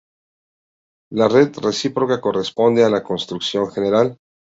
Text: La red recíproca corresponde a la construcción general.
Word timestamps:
La 1.19 1.27
red 1.27 1.55
recíproca 1.59 2.19
corresponde 2.19 2.83
a 2.83 2.89
la 2.89 3.03
construcción 3.03 3.71
general. 3.71 4.17